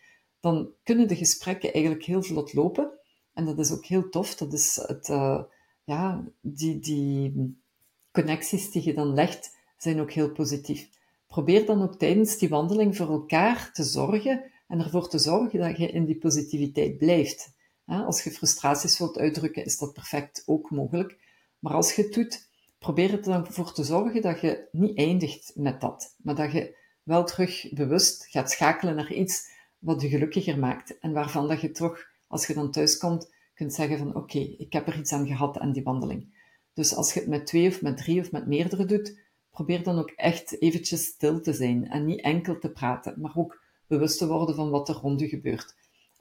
dan 0.41 0.69
kunnen 0.83 1.09
de 1.09 1.17
gesprekken 1.17 1.73
eigenlijk 1.73 2.05
heel 2.05 2.23
vlot 2.23 2.53
lopen. 2.53 2.91
En 3.35 3.45
dat 3.45 3.59
is 3.59 3.73
ook 3.73 3.85
heel 3.85 4.09
tof. 4.09 4.35
Dat 4.35 4.53
is 4.53 4.85
het, 4.87 5.09
uh, 5.09 5.43
ja, 5.85 6.25
die, 6.41 6.79
die 6.79 7.57
connecties 8.13 8.71
die 8.71 8.85
je 8.85 8.95
dan 8.95 9.15
legt, 9.15 9.57
zijn 9.77 10.01
ook 10.01 10.13
heel 10.13 10.31
positief. 10.31 10.89
Probeer 11.27 11.67
dan 11.67 11.83
ook 11.83 11.99
tijdens 11.99 12.39
die 12.39 12.49
wandeling 12.49 12.97
voor 12.97 13.09
elkaar 13.09 13.71
te 13.73 13.83
zorgen 13.83 14.43
en 14.69 14.79
ervoor 14.81 15.09
te 15.09 15.19
zorgen 15.19 15.59
dat 15.59 15.77
je 15.77 15.91
in 15.91 16.05
die 16.05 16.19
positiviteit 16.19 16.99
blijft. 16.99 17.57
Als 17.89 18.23
je 18.25 18.31
frustraties 18.31 18.99
wilt 18.99 19.19
uitdrukken, 19.19 19.65
is 19.65 19.79
dat 19.79 19.93
perfect 19.93 20.43
ook 20.47 20.71
mogelijk. 20.71 21.19
Maar 21.59 21.73
als 21.73 21.95
je 21.95 22.03
het 22.03 22.15
doet, 22.15 22.49
probeer 22.79 23.13
er 23.13 23.23
dan 23.23 23.47
voor 23.47 23.73
te 23.73 23.85
zorgen 23.85 24.23
dat 24.23 24.41
je 24.41 24.69
niet 24.73 24.97
eindigt 24.97 25.53
met 25.55 25.81
dat, 25.81 26.15
maar 26.23 26.35
dat 26.35 26.53
je 26.53 26.77
wel 27.03 27.25
terug 27.25 27.69
bewust 27.73 28.27
gaat 28.27 28.51
schakelen 28.51 28.97
naar 28.97 29.13
iets 29.13 29.51
wat 29.79 30.03
je 30.03 30.09
gelukkiger 30.09 30.59
maakt 30.59 30.99
en 30.99 31.13
waarvan 31.13 31.49
dat 31.49 31.61
je 31.61 31.71
toch, 31.71 32.07
als 32.27 32.47
je 32.47 32.55
dan 32.55 32.71
thuis 32.71 32.99
komt, 32.99 33.33
kunt 33.55 33.75
zeggen 33.75 33.99
van 33.99 34.15
oké, 34.15 34.39
ik 34.39 34.73
heb 34.73 34.87
er 34.87 34.99
iets 34.99 35.13
aan 35.13 35.27
gehad 35.27 35.59
aan 35.59 35.73
die 35.73 35.83
wandeling. 35.83 36.37
Dus 36.73 36.95
als 36.95 37.15
je 37.15 37.21
het 37.21 37.29
met 37.29 37.47
twee 37.47 37.69
of 37.69 37.83
met 37.83 37.97
drie 37.97 38.21
of 38.21 38.33
met 38.33 38.47
meerdere 38.47 38.85
doet, 38.85 39.19
probeer 39.51 39.83
dan 39.83 39.99
ook 39.99 40.11
echt 40.11 40.61
eventjes 40.61 41.05
stil 41.05 41.41
te 41.41 41.53
zijn 41.53 41.89
en 41.89 42.05
niet 42.05 42.21
enkel 42.21 42.59
te 42.59 42.71
praten, 42.71 43.21
maar 43.21 43.37
ook 43.37 43.63
bewust 43.87 44.19
te 44.19 44.27
worden 44.27 44.55
van 44.55 44.71
wat 44.71 44.89
er 44.89 44.95
rond 44.95 45.21
je 45.21 45.29
gebeurt. 45.29 45.75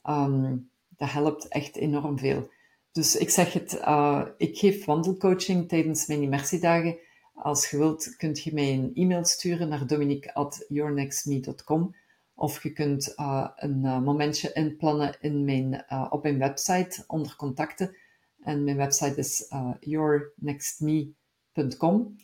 Um, 0.09 0.69
dat 0.97 1.11
helpt 1.11 1.47
echt 1.47 1.75
enorm 1.75 2.19
veel. 2.19 2.49
Dus 2.91 3.15
ik 3.15 3.29
zeg 3.29 3.53
het, 3.53 3.73
uh, 3.73 4.27
ik 4.37 4.57
geef 4.57 4.85
wandelcoaching 4.85 5.67
tijdens 5.67 6.07
mijn 6.07 6.21
immersiedagen. 6.21 6.97
Als 7.33 7.69
je 7.69 7.77
wilt, 7.77 8.15
kunt 8.15 8.43
je 8.43 8.53
mij 8.53 8.73
een 8.73 8.91
e-mail 8.93 9.25
sturen 9.25 9.69
naar 9.69 9.87
dominique@yournextme.com 9.87 11.95
of 12.33 12.63
je 12.63 12.71
kunt 12.71 13.13
uh, 13.17 13.47
een 13.55 13.83
uh, 13.83 13.99
momentje 13.99 14.53
inplannen 14.53 15.17
in 15.19 15.45
mijn, 15.45 15.85
op 16.09 16.23
mijn 16.23 16.37
website 16.37 17.03
onder 17.07 17.35
contacten. 17.35 17.97
En 18.41 18.63
mijn 18.63 18.77
website 18.77 19.15
is 19.15 19.53
yournextme.com. 19.79 22.15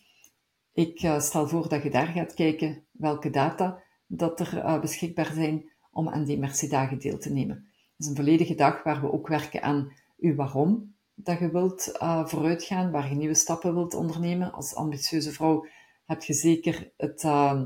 Ik 0.73 1.09
stel 1.17 1.47
voor 1.47 1.69
dat 1.69 1.83
je 1.83 1.89
daar 1.89 2.07
gaat 2.07 2.33
kijken 2.33 2.85
welke 2.91 3.29
data 3.29 3.83
dat 4.07 4.39
er 4.39 4.79
beschikbaar 4.79 5.31
zijn 5.33 5.71
om 5.91 6.09
aan 6.09 6.23
die 6.23 6.35
immersiedagen 6.35 6.99
deel 6.99 7.17
te 7.17 7.31
nemen. 7.31 7.72
Is 8.03 8.09
een 8.09 8.15
volledige 8.15 8.55
dag 8.55 8.83
waar 8.83 9.01
we 9.01 9.11
ook 9.11 9.27
werken 9.27 9.61
aan 9.61 9.91
uw 10.19 10.35
waarom 10.35 10.93
dat 11.15 11.39
je 11.39 11.51
wilt 11.51 11.97
uh, 12.01 12.25
vooruitgaan, 12.25 12.91
waar 12.91 13.09
je 13.09 13.15
nieuwe 13.15 13.33
stappen 13.33 13.73
wilt 13.73 13.93
ondernemen. 13.93 14.51
Als 14.51 14.75
ambitieuze 14.75 15.31
vrouw 15.31 15.65
heb 16.05 16.23
je 16.23 16.33
zeker 16.33 16.91
het, 16.97 17.23
uh, 17.23 17.61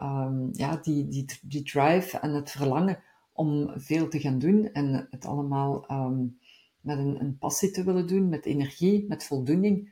um, 0.00 0.48
ja, 0.52 0.76
die, 0.76 1.08
die, 1.08 1.24
die 1.42 1.62
drive 1.62 2.18
en 2.18 2.34
het 2.34 2.50
verlangen 2.50 3.02
om 3.32 3.72
veel 3.76 4.08
te 4.08 4.20
gaan 4.20 4.38
doen 4.38 4.72
en 4.72 5.08
het 5.10 5.24
allemaal 5.24 5.90
um, 5.90 6.38
met 6.80 6.98
een, 6.98 7.20
een, 7.20 7.38
passie 7.38 7.70
te 7.70 7.84
willen 7.84 8.06
doen, 8.06 8.28
met 8.28 8.46
energie, 8.46 9.04
met 9.08 9.24
voldoening, 9.24 9.90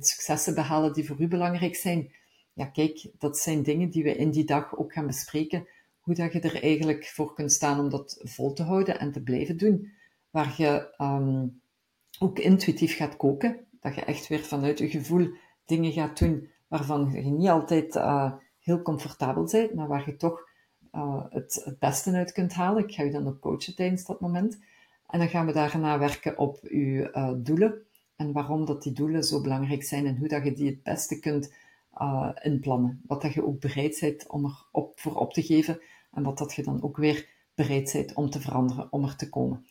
successen 0.00 0.54
behalen 0.54 0.92
die 0.92 1.06
voor 1.06 1.20
u 1.20 1.28
belangrijk 1.28 1.76
zijn. 1.76 2.12
Ja, 2.52 2.64
kijk, 2.64 3.10
dat 3.18 3.38
zijn 3.38 3.62
dingen 3.62 3.90
die 3.90 4.02
we 4.02 4.16
in 4.16 4.30
die 4.30 4.44
dag 4.44 4.76
ook 4.76 4.92
gaan 4.92 5.06
bespreken. 5.06 5.66
Hoe 6.06 6.14
dat 6.14 6.32
je 6.32 6.40
er 6.40 6.62
eigenlijk 6.62 7.06
voor 7.06 7.34
kunt 7.34 7.52
staan 7.52 7.80
om 7.80 7.90
dat 7.90 8.20
vol 8.22 8.52
te 8.52 8.62
houden 8.62 8.98
en 8.98 9.12
te 9.12 9.22
blijven 9.22 9.56
doen 9.56 9.92
waar 10.30 10.54
je 10.56 10.94
um, 10.98 11.60
ook 12.18 12.38
intuïtief 12.38 12.96
gaat 12.96 13.16
koken. 13.16 13.66
Dat 13.80 13.94
je 13.94 14.00
echt 14.00 14.28
weer 14.28 14.44
vanuit 14.44 14.78
je 14.78 14.88
gevoel 14.88 15.28
dingen 15.64 15.92
gaat 15.92 16.18
doen 16.18 16.48
waarvan 16.68 17.10
je 17.12 17.30
niet 17.30 17.48
altijd 17.48 17.96
uh, 17.96 18.32
heel 18.58 18.82
comfortabel 18.82 19.48
bent, 19.50 19.74
maar 19.74 19.88
waar 19.88 20.02
je 20.06 20.16
toch 20.16 20.48
uh, 20.92 21.24
het, 21.28 21.76
beste 21.78 22.12
uit 22.12 22.32
kunt 22.32 22.52
halen. 22.52 22.82
Ik 22.82 22.94
ga 22.94 23.02
je 23.02 23.10
dan 23.10 23.26
ook 23.26 23.40
coachen 23.40 23.74
tijdens 23.74 24.04
dat 24.04 24.20
moment. 24.20 24.58
En 25.06 25.18
dan 25.18 25.28
gaan 25.28 25.46
we 25.46 25.52
daarna 25.52 25.98
werken 25.98 26.38
op 26.38 26.58
je 26.62 27.10
uh, 27.14 27.32
doelen 27.36 27.82
en 28.16 28.32
waarom 28.32 28.64
dat 28.64 28.82
die 28.82 28.92
doelen 28.92 29.24
zo 29.24 29.40
belangrijk 29.40 29.84
zijn 29.84 30.06
en 30.06 30.16
hoe 30.16 30.28
dat 30.28 30.44
je 30.44 30.52
die 30.52 30.66
het 30.66 30.82
beste 30.82 31.18
kunt 31.18 31.54
uh, 31.98 32.30
inplannen. 32.42 33.02
Wat 33.06 33.22
dat 33.22 33.32
je 33.32 33.46
ook 33.46 33.60
bereid 33.60 33.98
bent 34.00 34.28
om 34.28 34.44
er 34.44 34.66
op, 34.72 35.00
voor 35.00 35.14
op 35.14 35.32
te 35.32 35.42
geven 35.42 35.80
en 36.16 36.22
wat 36.22 36.38
dat 36.38 36.54
je 36.54 36.62
dan 36.62 36.82
ook 36.82 36.96
weer 36.96 37.28
bereid 37.54 37.92
bent 37.92 38.14
om 38.14 38.30
te 38.30 38.40
veranderen, 38.40 38.92
om 38.92 39.04
er 39.04 39.16
te 39.16 39.28
komen. 39.28 39.66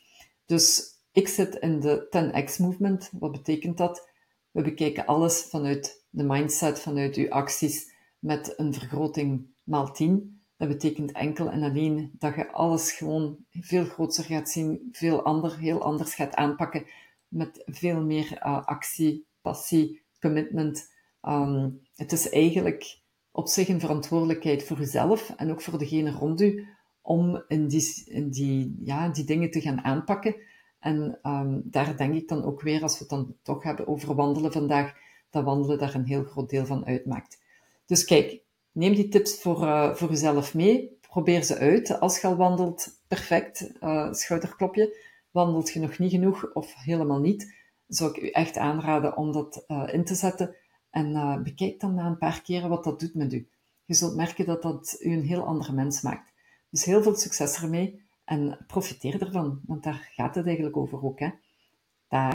Dus 0.45 0.93
ik 1.11 1.27
zit 1.27 1.55
in 1.55 1.79
de 1.79 2.07
10x 2.09 2.61
movement. 2.61 3.09
Wat 3.19 3.31
betekent 3.31 3.77
dat? 3.77 4.09
We 4.51 4.61
bekijken 4.61 5.05
alles 5.05 5.41
vanuit 5.41 6.05
de 6.09 6.23
mindset, 6.23 6.79
vanuit 6.79 7.15
uw 7.15 7.29
acties 7.29 7.91
met 8.19 8.53
een 8.59 8.73
vergroting 8.73 9.47
maal 9.63 9.91
10. 9.91 10.41
Dat 10.57 10.67
betekent 10.67 11.11
enkel 11.11 11.49
en 11.49 11.63
alleen 11.63 12.11
dat 12.19 12.35
je 12.35 12.51
alles 12.51 12.91
gewoon 12.91 13.37
veel 13.51 13.85
groter 13.85 14.23
gaat 14.23 14.49
zien, 14.49 14.89
veel 14.91 15.23
ander, 15.23 15.57
heel 15.57 15.83
anders 15.83 16.15
gaat 16.15 16.35
aanpakken, 16.35 16.85
met 17.27 17.63
veel 17.65 18.01
meer 18.01 18.31
uh, 18.31 18.65
actie, 18.65 19.27
passie, 19.41 20.01
commitment. 20.19 20.91
Um, 21.21 21.81
het 21.95 22.11
is 22.11 22.29
eigenlijk 22.29 22.99
op 23.35 23.47
zich 23.47 23.67
een 23.67 23.79
verantwoordelijkheid 23.79 24.63
voor 24.63 24.77
jezelf 24.77 25.33
en 25.37 25.51
ook 25.51 25.61
voor 25.61 25.77
degene 25.77 26.11
rond 26.11 26.41
u 26.41 26.67
om 27.01 27.43
in 27.47 27.67
die, 27.67 28.03
in 28.05 28.29
die, 28.29 28.75
ja, 28.83 29.09
die 29.09 29.23
dingen 29.23 29.51
te 29.51 29.61
gaan 29.61 29.83
aanpakken. 29.83 30.35
En 30.79 31.19
um, 31.23 31.61
daar 31.65 31.97
denk 31.97 32.13
ik 32.13 32.27
dan 32.27 32.43
ook 32.43 32.61
weer, 32.61 32.81
als 32.81 32.93
we 32.93 32.99
het 32.99 33.09
dan 33.09 33.35
toch 33.41 33.63
hebben 33.63 33.87
over 33.87 34.15
wandelen 34.15 34.51
vandaag, 34.51 34.93
dat 35.29 35.43
wandelen 35.43 35.77
daar 35.77 35.95
een 35.95 36.05
heel 36.05 36.23
groot 36.23 36.49
deel 36.49 36.65
van 36.65 36.85
uitmaakt. 36.85 37.41
Dus 37.85 38.05
kijk, 38.05 38.39
neem 38.71 38.93
die 38.93 39.07
tips 39.07 39.41
voor, 39.41 39.63
uh, 39.63 39.95
voor 39.95 40.09
jezelf 40.09 40.53
mee. 40.53 40.97
Probeer 41.01 41.43
ze 41.43 41.57
uit. 41.57 41.99
Als 41.99 42.21
je 42.21 42.27
al 42.27 42.35
wandelt, 42.35 43.01
perfect, 43.07 43.71
uh, 43.81 44.13
schouderklopje. 44.13 44.97
Wandelt 45.31 45.71
je 45.71 45.79
nog 45.79 45.99
niet 45.99 46.11
genoeg 46.11 46.53
of 46.53 46.73
helemaal 46.75 47.19
niet, 47.19 47.55
zou 47.87 48.09
ik 48.11 48.23
u 48.23 48.29
echt 48.29 48.57
aanraden 48.57 49.17
om 49.17 49.31
dat 49.31 49.63
uh, 49.67 49.83
in 49.91 50.03
te 50.03 50.15
zetten. 50.15 50.55
En 50.95 51.43
bekijk 51.43 51.79
dan 51.79 51.93
na 51.93 52.05
een 52.05 52.17
paar 52.17 52.41
keren 52.41 52.69
wat 52.69 52.83
dat 52.83 52.99
doet 52.99 53.13
met 53.13 53.33
u. 53.33 53.47
Je 53.85 53.93
zult 53.93 54.15
merken 54.15 54.45
dat 54.45 54.61
dat 54.61 54.97
u 54.99 55.11
een 55.11 55.23
heel 55.23 55.45
andere 55.45 55.73
mens 55.73 56.01
maakt. 56.01 56.33
Dus 56.69 56.85
heel 56.85 57.03
veel 57.03 57.15
succes 57.15 57.61
ermee 57.61 58.01
en 58.25 58.63
profiteer 58.67 59.21
ervan, 59.21 59.61
want 59.65 59.83
daar 59.83 60.09
gaat 60.13 60.35
het 60.35 60.45
eigenlijk 60.45 60.77
over 60.77 61.03
ook. 61.03 61.19
Hè? 61.19 61.29